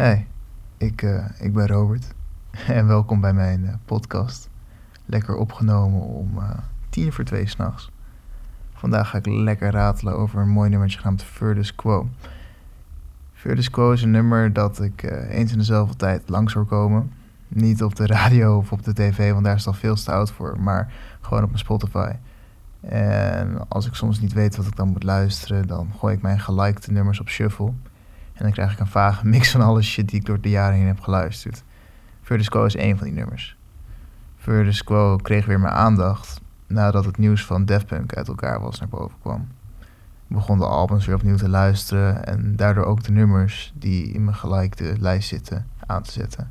Hey, 0.00 0.26
ik, 0.76 1.02
uh, 1.02 1.24
ik 1.38 1.52
ben 1.52 1.66
Robert 1.66 2.14
en 2.66 2.86
welkom 2.86 3.20
bij 3.20 3.32
mijn 3.32 3.60
uh, 3.60 3.72
podcast. 3.84 4.48
Lekker 5.06 5.36
opgenomen 5.36 6.00
om 6.00 6.38
uh, 6.38 6.50
tien 6.88 7.12
voor 7.12 7.24
twee 7.24 7.46
s'nachts. 7.46 7.90
Vandaag 8.72 9.10
ga 9.10 9.18
ik 9.18 9.26
lekker 9.26 9.70
ratelen 9.70 10.16
over 10.16 10.40
een 10.40 10.48
mooi 10.48 10.70
nummertje 10.70 10.98
genaamd 10.98 11.22
Furtus 11.22 11.74
Quo. 11.74 12.08
Furtus 13.32 13.70
Quo 13.70 13.92
is 13.92 14.02
een 14.02 14.10
nummer 14.10 14.52
dat 14.52 14.80
ik 14.80 15.02
eens 15.28 15.52
in 15.52 15.58
dezelfde 15.58 15.96
tijd 15.96 16.28
langs 16.28 16.52
hoor 16.52 16.66
komen. 16.66 17.12
Niet 17.48 17.82
op 17.82 17.96
de 17.96 18.06
radio 18.06 18.56
of 18.56 18.72
op 18.72 18.84
de 18.84 18.92
tv, 18.92 19.32
want 19.32 19.44
daar 19.44 19.54
is 19.54 19.64
het 19.64 19.74
al 19.74 19.80
veel 19.80 19.94
te 19.94 20.12
oud 20.12 20.30
voor, 20.30 20.60
maar 20.60 20.92
gewoon 21.20 21.42
op 21.42 21.48
mijn 21.48 21.58
Spotify. 21.58 22.12
En 22.80 23.68
als 23.68 23.86
ik 23.86 23.94
soms 23.94 24.20
niet 24.20 24.32
weet 24.32 24.56
wat 24.56 24.66
ik 24.66 24.76
dan 24.76 24.88
moet 24.88 25.02
luisteren, 25.02 25.66
dan 25.66 25.92
gooi 25.98 26.14
ik 26.14 26.22
mijn 26.22 26.40
gelikte 26.40 26.92
nummers 26.92 27.20
op 27.20 27.28
shuffle. 27.28 27.72
En 28.40 28.46
dan 28.46 28.54
krijg 28.54 28.72
ik 28.72 28.78
een 28.78 28.86
vage 28.86 29.26
mix 29.26 29.50
van 29.50 29.60
alle 29.60 29.82
shit 29.82 30.08
die 30.08 30.18
ik 30.20 30.26
door 30.26 30.40
de 30.40 30.48
jaren 30.48 30.78
heen 30.78 30.86
heb 30.86 31.00
geluisterd. 31.00 31.64
Further 32.22 32.50
Quo 32.50 32.64
is 32.64 32.76
één 32.76 32.96
van 32.96 33.06
die 33.06 33.16
nummers. 33.16 33.56
Further 34.36 34.84
Quo 34.84 35.16
kreeg 35.16 35.46
weer 35.46 35.60
mijn 35.60 35.74
aandacht 35.74 36.40
nadat 36.66 37.04
het 37.04 37.18
nieuws 37.18 37.44
van 37.44 37.64
Def 37.64 37.86
Punk 37.86 38.14
uit 38.14 38.28
elkaar 38.28 38.60
was 38.60 38.78
naar 38.78 38.88
boven 38.88 39.16
kwam. 39.20 39.48
Ik 40.28 40.36
begon 40.36 40.58
de 40.58 40.66
albums 40.66 41.06
weer 41.06 41.14
opnieuw 41.14 41.36
te 41.36 41.48
luisteren 41.48 42.26
en 42.26 42.56
daardoor 42.56 42.84
ook 42.84 43.02
de 43.02 43.12
nummers 43.12 43.72
die 43.74 44.12
in 44.12 44.24
mijn 44.24 44.36
gelikte 44.36 44.96
lijst 44.98 45.28
zitten 45.28 45.66
aan 45.86 46.02
te 46.02 46.12
zetten. 46.12 46.50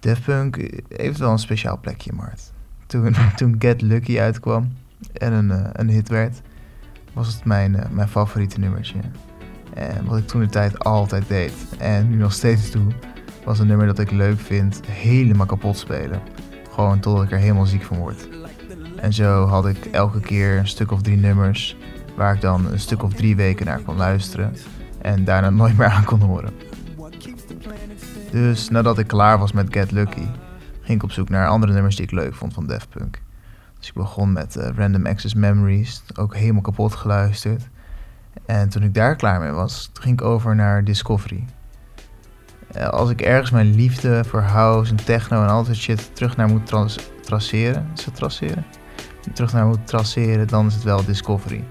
Def 0.00 0.24
Punk 0.24 0.82
heeft 0.88 1.18
wel 1.18 1.32
een 1.32 1.38
speciaal 1.38 1.78
plekje 1.78 2.10
in. 2.10 2.18
Toen, 2.86 3.14
toen 3.36 3.56
Get 3.58 3.80
Lucky 3.80 4.18
uitkwam 4.18 4.72
en 5.12 5.32
een, 5.32 5.50
uh, 5.50 5.68
een 5.72 5.88
hit 5.88 6.08
werd, 6.08 6.40
was 7.12 7.34
het 7.34 7.44
mijn, 7.44 7.72
uh, 7.72 7.88
mijn 7.90 8.08
favoriete 8.08 8.58
nummertje. 8.58 9.00
En 9.78 10.04
wat 10.04 10.18
ik 10.18 10.26
toen 10.26 10.40
de 10.40 10.48
tijd 10.48 10.78
altijd 10.78 11.28
deed 11.28 11.52
en 11.78 12.08
nu 12.08 12.16
nog 12.16 12.32
steeds 12.32 12.70
doe, 12.70 12.92
was 13.44 13.58
een 13.58 13.66
nummer 13.66 13.86
dat 13.86 13.98
ik 13.98 14.10
leuk 14.10 14.40
vind 14.40 14.80
helemaal 14.86 15.46
kapot 15.46 15.78
spelen. 15.78 16.20
Gewoon 16.70 17.00
totdat 17.00 17.24
ik 17.24 17.32
er 17.32 17.38
helemaal 17.38 17.66
ziek 17.66 17.82
van 17.82 17.98
word. 17.98 18.28
En 18.96 19.12
zo 19.12 19.46
had 19.46 19.66
ik 19.66 19.84
elke 19.84 20.20
keer 20.20 20.58
een 20.58 20.68
stuk 20.68 20.92
of 20.92 21.02
drie 21.02 21.16
nummers 21.16 21.76
waar 22.16 22.34
ik 22.34 22.40
dan 22.40 22.66
een 22.72 22.80
stuk 22.80 23.02
of 23.02 23.12
drie 23.12 23.36
weken 23.36 23.66
naar 23.66 23.80
kon 23.80 23.96
luisteren 23.96 24.52
en 25.02 25.24
daarna 25.24 25.50
nooit 25.60 25.76
meer 25.76 25.88
aan 25.88 26.04
kon 26.04 26.20
horen. 26.20 26.52
Dus 28.30 28.68
nadat 28.68 28.98
ik 28.98 29.06
klaar 29.06 29.38
was 29.38 29.52
met 29.52 29.66
Get 29.70 29.90
Lucky, 29.90 30.26
ging 30.80 30.98
ik 30.98 31.02
op 31.02 31.12
zoek 31.12 31.28
naar 31.28 31.48
andere 31.48 31.72
nummers 31.72 31.96
die 31.96 32.04
ik 32.04 32.10
leuk 32.10 32.34
vond 32.34 32.54
van 32.54 32.66
Daft 32.66 32.88
Punk. 32.88 33.22
Dus 33.78 33.88
ik 33.88 33.94
begon 33.94 34.32
met 34.32 34.56
uh, 34.56 34.68
Random 34.76 35.06
Access 35.06 35.34
Memories, 35.34 36.02
ook 36.14 36.36
helemaal 36.36 36.62
kapot 36.62 36.94
geluisterd. 36.94 37.68
En 38.46 38.68
toen 38.68 38.82
ik 38.82 38.94
daar 38.94 39.16
klaar 39.16 39.40
mee 39.40 39.50
was, 39.50 39.90
ging 39.92 40.20
ik 40.20 40.26
over 40.26 40.54
naar 40.54 40.84
Discovery. 40.84 41.44
Eh, 42.72 42.88
als 42.88 43.10
ik 43.10 43.20
ergens 43.20 43.50
mijn 43.50 43.74
liefde 43.74 44.24
voor 44.24 44.40
house 44.40 44.90
en 44.90 45.04
techno 45.04 45.42
en 45.42 45.48
al 45.48 45.64
dat 45.64 45.74
shit 45.74 46.14
terug 46.14 46.36
naar 46.36 46.48
moet 46.48 46.72
traceren, 47.22 47.90
is 47.94 48.06
traceren? 48.12 48.64
Terug 49.32 49.52
naar 49.52 49.66
moet 49.66 49.86
traceren, 49.86 50.46
dan 50.46 50.66
is 50.66 50.74
het 50.74 50.82
wel 50.82 51.04
Discovery. 51.04 51.64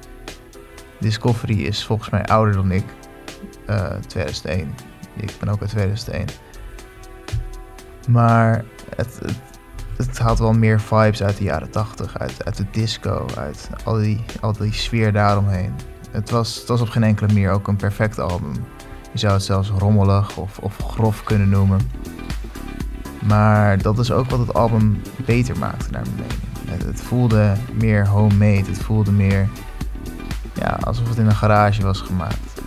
Discovery 0.99 1.61
is 1.61 1.85
volgens 1.85 2.09
mij 2.09 2.25
ouder 2.25 2.53
dan 2.53 2.71
ik. 2.71 2.85
Uh, 3.69 3.85
eh, 3.85 4.01
2001. 4.01 4.73
Ik 5.15 5.35
ben 5.39 5.49
ook 5.49 5.61
uit 5.61 5.69
2001. 5.69 6.27
Maar 8.07 8.63
het, 8.95 9.19
het, 9.25 9.37
het, 9.97 10.19
haalt 10.19 10.39
wel 10.39 10.53
meer 10.53 10.81
vibes 10.81 11.23
uit 11.23 11.37
de 11.37 11.43
jaren 11.43 11.69
80, 11.69 12.17
uit, 12.17 12.45
uit 12.45 12.57
de 12.57 12.65
disco, 12.71 13.25
uit 13.37 13.69
al 13.83 13.93
die, 13.93 14.25
al 14.41 14.53
die 14.53 14.73
sfeer 14.73 15.13
daaromheen. 15.13 15.73
Het 16.11 16.29
was, 16.29 16.55
het 16.55 16.67
was 16.67 16.81
op 16.81 16.89
geen 16.89 17.03
enkele 17.03 17.27
manier 17.33 17.51
ook 17.51 17.67
een 17.67 17.75
perfect 17.75 18.19
album. 18.19 18.53
Je 19.11 19.19
zou 19.19 19.33
het 19.33 19.43
zelfs 19.43 19.69
rommelig 19.69 20.37
of, 20.37 20.57
of 20.57 20.77
grof 20.77 21.23
kunnen 21.23 21.49
noemen. 21.49 21.79
Maar 23.27 23.81
dat 23.81 23.99
is 23.99 24.11
ook 24.11 24.29
wat 24.29 24.39
het 24.39 24.53
album 24.53 25.01
beter 25.25 25.57
maakte, 25.57 25.91
naar 25.91 26.01
mijn 26.01 26.15
mening. 26.15 26.85
Het, 26.85 27.01
voelde 27.01 27.53
meer 27.73 28.07
homemade, 28.07 28.65
het 28.65 28.81
voelde 28.81 29.11
meer 29.11 29.49
ja, 30.53 30.79
alsof 30.83 31.09
het 31.09 31.17
in 31.17 31.25
een 31.25 31.35
garage 31.35 31.81
was 31.81 32.01
gemaakt. 32.01 32.61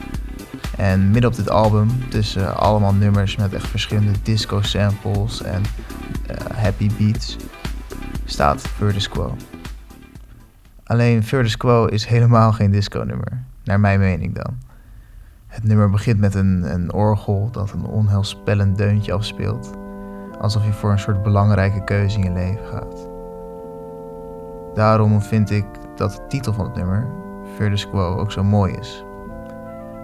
En 0.77 1.11
midden 1.11 1.31
op 1.31 1.37
dit 1.37 1.51
album, 1.51 2.09
tussen 2.09 2.57
allemaal 2.57 2.95
nummers 2.95 3.37
met 3.37 3.55
echt 3.55 3.67
verschillende 3.67 4.13
disco 4.23 4.63
samples 4.63 5.43
en 5.43 5.63
uh, 6.31 6.37
happy 6.57 6.91
beats, 6.99 7.37
staat 8.25 8.61
Further 8.61 9.09
Quo. 9.09 9.37
Alleen 10.91 11.23
Further 11.23 11.57
Quo 11.57 11.85
is 11.85 12.07
helemaal 12.07 12.53
geen 12.53 12.71
disco-nummer, 12.71 13.43
naar 13.65 13.81
mijn 13.81 14.01
mening 14.01 14.35
dan. 14.35 14.59
Het 15.47 15.65
nummer 15.65 15.91
begint 15.91 16.19
met 16.19 16.35
een, 16.35 16.75
een 16.75 16.93
orgel 16.93 17.49
dat 17.53 17.73
een 17.73 17.85
onheilspellend 17.85 18.79
deuntje 18.79 19.13
afspeelt, 19.13 19.73
alsof 20.41 20.65
je 20.65 20.73
voor 20.73 20.91
een 20.91 20.99
soort 20.99 21.23
belangrijke 21.23 21.85
keuze 21.85 22.19
in 22.19 22.25
je 22.25 22.33
leven 22.33 22.67
gaat. 22.67 23.09
Daarom 24.75 25.23
vind 25.23 25.51
ik 25.51 25.65
dat 25.97 26.13
de 26.13 26.27
titel 26.29 26.53
van 26.53 26.65
het 26.65 26.75
nummer, 26.75 27.07
Further 27.57 27.89
Quo, 27.89 28.17
ook 28.17 28.33
zo 28.33 28.45
mooi 28.45 28.73
is. 28.73 29.05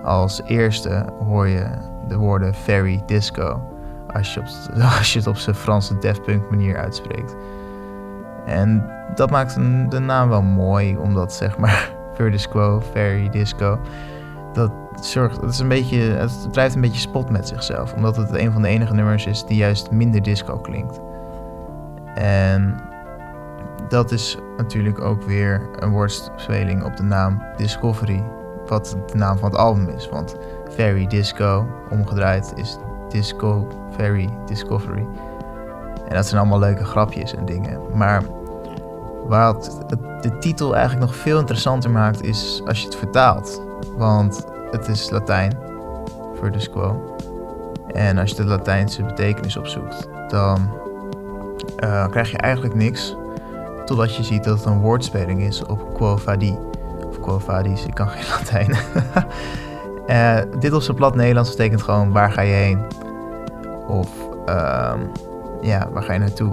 Als 0.04 0.42
eerste 0.42 1.12
hoor 1.18 1.48
je 1.48 1.66
de 2.08 2.16
woorden 2.16 2.54
Fairy 2.54 3.02
Disco 3.06 3.62
als 4.12 4.34
je, 4.34 4.40
als 4.98 5.14
het 5.14 5.26
op 5.26 5.36
zijn 5.36 5.56
Franse 5.56 5.98
Daft 5.98 6.22
Punk 6.22 6.50
manier 6.50 6.76
uitspreekt. 6.76 7.36
En 8.46 8.90
dat 9.14 9.30
maakt 9.30 9.54
de 9.90 9.98
naam 9.98 10.28
wel 10.28 10.42
mooi, 10.42 10.96
omdat 10.96 11.32
zeg 11.32 11.58
maar 11.58 11.92
Fur 12.14 12.30
Disco, 12.30 12.82
Fairy 12.92 13.28
Disco, 13.28 13.78
dat 14.52 14.72
zorgt, 15.00 15.40
dat 15.40 15.50
is 15.50 15.58
een 15.58 15.68
beetje, 15.68 15.98
het 15.98 16.52
drijft 16.52 16.74
een 16.74 16.80
beetje 16.80 17.00
spot 17.00 17.30
met 17.30 17.48
zichzelf, 17.48 17.92
omdat 17.92 18.16
het 18.16 18.34
een 18.34 18.52
van 18.52 18.62
de 18.62 18.68
enige 18.68 18.94
nummers 18.94 19.26
is 19.26 19.44
die 19.44 19.56
juist 19.56 19.90
minder 19.90 20.22
disco 20.22 20.58
klinkt. 20.58 21.00
En 22.14 22.80
dat 23.88 24.10
is 24.10 24.38
natuurlijk 24.56 25.00
ook 25.00 25.22
weer 25.22 25.68
een 25.78 25.90
woordspeling 25.90 26.84
op 26.84 26.96
de 26.96 27.02
naam 27.02 27.42
Discovery, 27.56 28.24
wat 28.66 28.96
de 29.06 29.16
naam 29.16 29.38
van 29.38 29.50
het 29.50 29.58
album 29.58 29.88
is. 29.88 30.08
Want 30.08 30.36
Fairy 30.70 31.06
Disco, 31.06 31.66
omgedraaid, 31.90 32.52
is 32.56 32.78
Disco 33.08 33.68
Fairy 33.96 34.28
Discovery. 34.46 35.06
En 36.08 36.14
dat 36.14 36.26
zijn 36.26 36.40
allemaal 36.40 36.58
leuke 36.58 36.84
grapjes 36.84 37.34
en 37.34 37.44
dingen. 37.44 37.80
Maar 37.94 38.22
wat 39.26 39.84
de 40.20 40.38
titel 40.38 40.76
eigenlijk 40.76 41.06
nog 41.06 41.16
veel 41.16 41.38
interessanter 41.38 41.90
maakt, 41.90 42.22
is 42.22 42.62
als 42.66 42.78
je 42.80 42.84
het 42.84 42.96
vertaalt. 42.96 43.62
Want 43.96 44.44
het 44.70 44.88
is 44.88 45.10
Latijn 45.10 45.58
voor 46.34 46.50
Disco. 46.50 47.16
En 47.92 48.18
als 48.18 48.30
je 48.30 48.36
de 48.36 48.44
Latijnse 48.44 49.02
betekenis 49.02 49.56
opzoekt, 49.56 50.08
dan 50.28 50.70
uh, 51.84 52.08
krijg 52.08 52.30
je 52.30 52.38
eigenlijk 52.38 52.74
niks. 52.74 53.16
Totdat 53.84 54.16
je 54.16 54.22
ziet 54.22 54.44
dat 54.44 54.58
het 54.58 54.66
een 54.66 54.80
woordspeling 54.80 55.42
is 55.42 55.64
op 55.64 55.94
Quo 55.94 56.16
Vadi. 56.16 56.58
Of 57.06 57.20
Quo 57.20 57.38
Vadis, 57.38 57.86
ik 57.86 57.94
kan 57.94 58.08
geen 58.08 58.24
Latijn. 58.38 58.76
uh, 60.06 60.52
dit 60.62 60.72
op 60.72 60.82
zijn 60.82 60.96
plat 60.96 61.14
Nederlands 61.14 61.50
betekent 61.50 61.82
gewoon 61.82 62.12
waar 62.12 62.32
ga 62.32 62.40
je 62.40 62.52
heen? 62.52 62.80
Of 63.86 64.08
uh, 64.48 64.92
ja, 65.66 65.88
waar 65.92 66.02
ga 66.02 66.12
je 66.12 66.18
naartoe? 66.18 66.52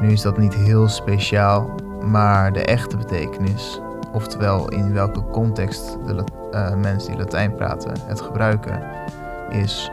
Nu 0.00 0.12
is 0.12 0.22
dat 0.22 0.38
niet 0.38 0.54
heel 0.54 0.88
speciaal, 0.88 1.70
maar 2.04 2.52
de 2.52 2.64
echte 2.64 2.96
betekenis, 2.96 3.80
oftewel 4.12 4.68
in 4.68 4.92
welke 4.92 5.24
context 5.24 5.98
de 6.06 6.24
uh, 6.52 6.74
mensen 6.74 7.10
die 7.10 7.18
Latijn 7.18 7.54
praten 7.54 7.92
het 8.06 8.20
gebruiken, 8.20 8.82
is 9.50 9.90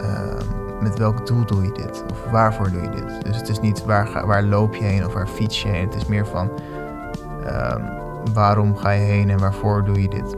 uh, 0.00 0.80
met 0.80 0.98
welk 0.98 1.26
doel 1.26 1.44
doe 1.46 1.62
je 1.62 1.72
dit? 1.72 2.04
Of 2.10 2.30
waarvoor 2.30 2.70
doe 2.70 2.82
je 2.82 2.90
dit? 2.90 3.24
Dus 3.24 3.36
het 3.36 3.48
is 3.48 3.60
niet 3.60 3.84
waar, 3.84 4.26
waar 4.26 4.42
loop 4.42 4.74
je 4.74 4.84
heen 4.84 5.06
of 5.06 5.12
waar 5.12 5.28
fiets 5.28 5.62
je 5.62 5.68
heen. 5.68 5.84
Het 5.84 5.94
is 5.94 6.06
meer 6.06 6.26
van 6.26 6.50
ehm, 7.46 7.82
waarom 8.32 8.76
ga 8.76 8.90
je 8.90 9.00
heen 9.00 9.30
en 9.30 9.38
waarvoor 9.38 9.84
doe 9.84 10.02
je 10.02 10.08
dit? 10.08 10.36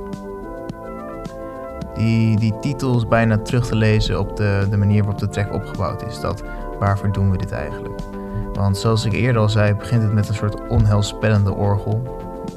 Die, 1.94 2.38
die 2.38 2.58
titel 2.60 2.96
is 2.96 3.08
bijna 3.08 3.38
terug 3.38 3.66
te 3.66 3.76
lezen 3.76 4.18
op 4.18 4.36
de, 4.36 4.66
de 4.70 4.76
manier 4.76 5.02
waarop 5.02 5.20
de 5.20 5.28
track 5.28 5.52
opgebouwd 5.52 6.02
is. 6.06 6.20
Dat 6.20 6.42
waarvoor 6.78 7.12
doen 7.12 7.30
we 7.30 7.36
dit 7.36 7.52
eigenlijk? 7.52 8.00
Want 8.52 8.76
zoals 8.76 9.04
ik 9.04 9.12
eerder 9.12 9.42
al 9.42 9.48
zei, 9.48 9.74
begint 9.74 10.02
het 10.02 10.12
met 10.12 10.28
een 10.28 10.34
soort 10.34 10.68
onheilspellende 10.68 11.54
orgel. 11.54 12.02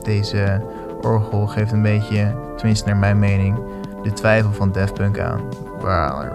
Deze 0.03 0.61
orgel 1.01 1.47
geeft 1.47 1.71
een 1.71 1.81
beetje, 1.81 2.35
tenminste 2.55 2.87
naar 2.87 2.97
mijn 2.97 3.19
mening, 3.19 3.59
de 4.03 4.13
twijfel 4.13 4.51
van 4.51 4.71
Daft 4.71 4.93
Punk 4.93 5.19
aan. 5.19 5.41
Waar, 5.79 6.33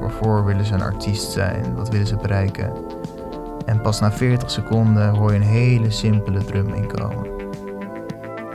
waarvoor 0.00 0.44
willen 0.44 0.64
ze 0.64 0.74
een 0.74 0.82
artiest 0.82 1.30
zijn? 1.30 1.74
Wat 1.74 1.88
willen 1.88 2.06
ze 2.06 2.16
bereiken? 2.16 2.72
En 3.66 3.80
pas 3.80 4.00
na 4.00 4.12
40 4.12 4.50
seconden 4.50 5.08
hoor 5.08 5.30
je 5.30 5.36
een 5.36 5.42
hele 5.42 5.90
simpele 5.90 6.44
drum 6.44 6.74
inkomen. 6.74 7.26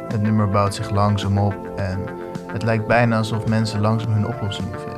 Het 0.07 0.21
nummer 0.21 0.49
bouwt 0.49 0.75
zich 0.75 0.89
langzaam 0.89 1.37
op 1.37 1.55
en 1.75 1.99
het 2.47 2.63
lijkt 2.63 2.87
bijna 2.87 3.17
alsof 3.17 3.47
mensen 3.47 3.81
langzaam 3.81 4.11
hun 4.11 4.27
oplossing 4.27 4.67
vinden. 4.77 4.96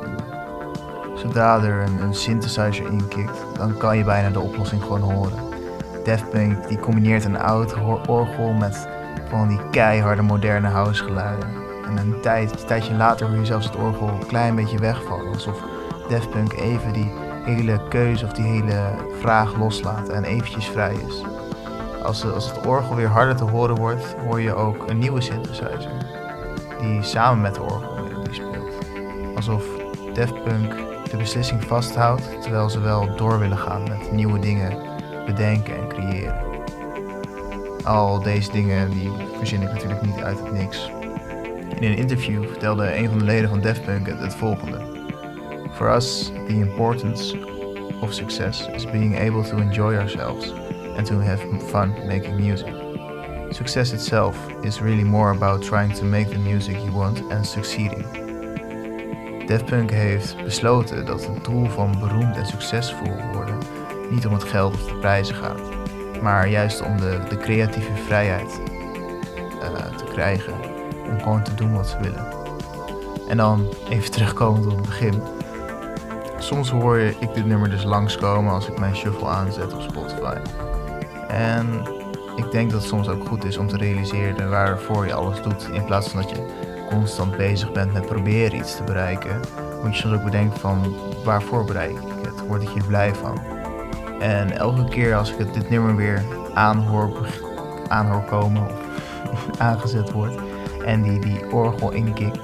Zodra 1.20 1.62
er 1.62 1.82
een, 1.82 2.02
een 2.02 2.14
synthesizer 2.14 2.86
inkikt, 2.86 3.44
dan 3.56 3.76
kan 3.76 3.96
je 3.96 4.04
bijna 4.04 4.30
de 4.30 4.40
oplossing 4.40 4.82
gewoon 4.82 5.00
horen. 5.00 5.38
Daft 6.04 6.30
Punk 6.30 6.68
die 6.68 6.78
combineert 6.78 7.24
een 7.24 7.38
oud 7.38 7.74
orgel 8.08 8.52
met 8.52 8.88
van 9.28 9.48
die 9.48 9.60
keiharde 9.70 10.22
moderne 10.22 10.68
housegeluiden. 10.68 11.48
En 11.86 11.96
een, 11.96 12.20
tijd, 12.20 12.60
een 12.60 12.66
tijdje 12.66 12.94
later 12.94 13.28
hoor 13.28 13.38
je 13.38 13.44
zelfs 13.44 13.66
het 13.66 13.76
orgel 13.76 14.08
een 14.08 14.26
klein 14.26 14.54
beetje 14.54 14.78
wegvallen. 14.78 15.32
Alsof 15.32 15.64
Daft 16.08 16.30
Punk 16.30 16.52
even 16.52 16.92
die 16.92 17.12
hele 17.44 17.80
keuze 17.88 18.24
of 18.24 18.32
die 18.32 18.44
hele 18.44 18.94
vraag 19.20 19.58
loslaat 19.58 20.08
en 20.08 20.24
eventjes 20.24 20.66
vrij 20.66 20.94
is. 21.06 21.22
Als, 22.02 22.32
als 22.32 22.50
het 22.50 22.66
orgel 22.66 22.94
weer 22.94 23.08
harder 23.08 23.36
te 23.36 23.44
horen 23.44 23.76
wordt, 23.76 24.16
hoor 24.26 24.40
je 24.40 24.54
ook 24.54 24.88
een 24.88 24.98
nieuwe 24.98 25.20
synthesizer. 25.20 25.90
Die 26.80 27.02
samen 27.02 27.40
met 27.40 27.54
de 27.54 27.62
orgel 27.62 27.94
die 28.24 28.34
speelt. 28.34 28.74
Alsof 29.34 29.64
Daft 30.14 30.44
Punk 30.44 30.74
de 31.10 31.16
beslissing 31.16 31.64
vasthoudt, 31.64 32.42
terwijl 32.42 32.70
ze 32.70 32.80
wel 32.80 33.16
door 33.16 33.38
willen 33.38 33.58
gaan 33.58 33.82
met 33.82 34.12
nieuwe 34.12 34.38
dingen 34.38 34.78
bedenken 35.26 35.76
en 35.76 35.88
creëren. 35.88 36.48
Al 37.84 38.22
deze 38.22 38.52
dingen 38.52 38.90
die 38.90 39.10
verzin 39.36 39.62
ik 39.62 39.72
natuurlijk 39.72 40.02
niet 40.02 40.22
uit 40.22 40.38
het 40.38 40.52
niks. 40.52 40.90
In 41.78 41.90
een 41.90 41.96
interview 41.96 42.48
vertelde 42.48 42.96
een 42.96 43.08
van 43.08 43.18
de 43.18 43.24
leden 43.24 43.48
van 43.48 43.60
Daft 43.60 43.84
Punk 43.84 44.06
het, 44.06 44.18
het 44.18 44.34
volgende. 44.34 44.80
For 45.72 45.94
us, 45.96 46.32
the 46.46 46.52
importance 46.52 47.38
of 48.00 48.12
success 48.12 48.68
is 48.68 48.84
being 48.84 49.18
able 49.18 49.42
to 49.42 49.56
enjoy 49.56 49.96
ourselves 49.96 50.52
and 50.96 51.06
to 51.06 51.20
have 51.20 51.46
fun 51.66 51.94
making 52.06 52.36
music. 52.36 52.74
Success 53.50 53.92
itself 53.92 54.36
is 54.62 54.80
really 54.80 55.04
more 55.04 55.30
about 55.30 55.62
trying 55.62 55.94
to 55.94 56.04
make 56.04 56.30
the 56.30 56.38
music 56.38 56.76
you 56.76 56.92
want 56.92 57.22
and 57.30 57.46
succeeding. 57.46 58.29
Daft 59.50 59.64
Punk 59.64 59.90
heeft 59.90 60.44
besloten 60.44 61.06
dat 61.06 61.26
het 61.26 61.44
doel 61.44 61.66
van 61.66 61.98
beroemd 62.00 62.36
en 62.36 62.46
succesvol 62.46 63.16
worden 63.32 63.58
niet 64.10 64.26
om 64.26 64.32
het 64.32 64.44
geld 64.44 64.74
of 64.74 64.84
de 64.86 64.94
prijzen 64.94 65.34
gaat, 65.34 65.60
maar 66.22 66.48
juist 66.48 66.82
om 66.82 66.96
de, 67.00 67.20
de 67.28 67.36
creatieve 67.36 67.94
vrijheid 68.06 68.60
uh, 69.62 69.96
te 69.96 70.04
krijgen 70.04 70.54
om 71.10 71.20
gewoon 71.20 71.42
te 71.42 71.54
doen 71.54 71.72
wat 71.72 71.88
ze 71.88 71.98
willen. 72.00 72.26
En 73.28 73.36
dan 73.36 73.68
even 73.88 74.10
terugkomend 74.10 74.66
op 74.66 74.76
het 74.76 74.86
begin. 74.86 75.22
Soms 76.38 76.70
hoor 76.70 76.98
ik 76.98 77.34
dit 77.34 77.46
nummer 77.46 77.70
dus 77.70 77.84
langskomen 77.84 78.52
als 78.52 78.68
ik 78.68 78.78
mijn 78.78 78.96
shuffle 78.96 79.28
aanzet 79.28 79.74
op 79.74 79.80
Spotify. 79.80 80.36
En 81.28 81.66
ik 82.36 82.50
denk 82.50 82.70
dat 82.70 82.80
het 82.80 82.88
soms 82.88 83.08
ook 83.08 83.28
goed 83.28 83.44
is 83.44 83.56
om 83.56 83.68
te 83.68 83.76
realiseren 83.76 84.50
waarvoor 84.50 85.06
je 85.06 85.12
alles 85.12 85.42
doet. 85.42 85.68
In 85.72 85.84
plaats 85.84 86.08
van 86.08 86.20
dat 86.20 86.30
je 86.30 86.68
constant 86.90 87.36
bezig 87.36 87.72
bent 87.72 87.92
met 87.92 88.06
proberen 88.06 88.58
iets 88.58 88.76
te 88.76 88.82
bereiken, 88.82 89.40
moet 89.82 89.96
je 89.96 90.00
soms 90.00 90.14
ook 90.14 90.24
bedenken 90.24 90.60
van 90.60 90.94
waarvoor 91.24 91.64
bereik 91.64 91.90
ik 91.90 92.24
het? 92.24 92.46
Word 92.46 92.62
ik 92.62 92.68
hier 92.68 92.84
blij 92.84 93.14
van? 93.14 93.40
En 94.20 94.58
elke 94.58 94.84
keer 94.84 95.14
als 95.14 95.32
ik 95.32 95.38
het, 95.38 95.54
dit 95.54 95.70
nummer 95.70 95.96
weer 95.96 96.24
aanhoor, 96.54 97.28
aanhoor 97.88 98.24
komen 98.24 98.66
of 99.32 99.48
aangezet 99.58 100.10
wordt 100.12 100.36
en 100.84 101.02
die, 101.02 101.18
die 101.18 101.52
orgel 101.52 101.90
inkikt, 101.92 102.38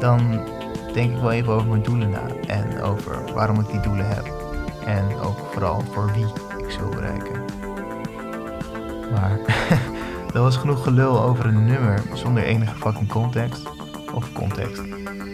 dan 0.00 0.44
denk 0.92 1.14
ik 1.14 1.20
wel 1.20 1.32
even 1.32 1.52
over 1.52 1.68
mijn 1.68 1.82
doelen 1.82 2.10
na 2.10 2.26
en 2.46 2.82
over 2.82 3.32
waarom 3.34 3.60
ik 3.60 3.68
die 3.70 3.80
doelen 3.80 4.08
heb. 4.08 4.30
En 4.86 5.20
ook 5.20 5.38
vooral 5.52 5.82
voor 5.92 6.12
wie 6.12 6.26
ik 6.58 6.70
ze 6.70 6.78
wil 6.78 6.88
bereiken. 6.88 7.44
Maar 9.10 9.38
dat 10.32 10.42
was 10.42 10.56
genoeg 10.56 10.82
gelul 10.82 11.22
over 11.22 11.46
een 11.46 11.64
nummer 11.64 12.02
zonder 12.14 12.42
enige 12.42 12.74
fucking 12.74 13.08
context. 13.08 13.68
Of 14.14 14.32
context. 14.32 14.78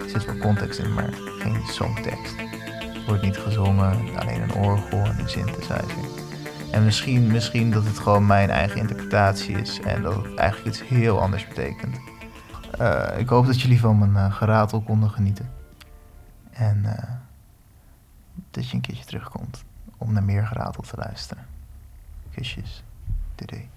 Er 0.03 0.11
zit 0.11 0.25
wel 0.25 0.39
context 0.39 0.79
in, 0.79 0.95
maar 0.95 1.12
geen 1.12 1.67
songtekst. 1.67 2.39
Er 2.39 3.05
wordt 3.06 3.23
niet 3.23 3.39
gezongen, 3.39 4.19
alleen 4.19 4.43
een 4.43 4.55
orgel 4.55 5.05
en 5.05 5.19
een 5.19 5.29
synthesizer. 5.29 6.27
En 6.73 6.85
misschien, 6.85 7.27
misschien 7.27 7.71
dat 7.71 7.85
het 7.85 7.99
gewoon 7.99 8.27
mijn 8.27 8.50
eigen 8.50 8.81
interpretatie 8.81 9.56
is 9.56 9.81
en 9.81 10.03
dat 10.03 10.25
het 10.25 10.35
eigenlijk 10.35 10.77
iets 10.77 10.89
heel 10.89 11.21
anders 11.21 11.49
betekent. 11.49 11.97
Uh, 12.81 13.19
ik 13.19 13.29
hoop 13.29 13.47
dat 13.47 13.61
jullie 13.61 13.81
van 13.81 13.99
mijn 13.99 14.12
uh, 14.12 14.35
geratel 14.35 14.81
konden 14.81 15.11
genieten. 15.11 15.50
En 16.50 16.83
uh, 16.85 16.93
dat 18.50 18.69
je 18.69 18.75
een 18.75 18.81
keertje 18.81 19.05
terugkomt 19.05 19.65
om 19.97 20.12
naar 20.12 20.23
meer 20.25 20.47
geratel 20.47 20.83
te 20.83 20.97
luisteren. 20.97 21.47
Kusjes. 22.35 22.83
Today. 23.35 23.69